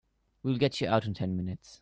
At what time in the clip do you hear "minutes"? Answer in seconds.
1.37-1.79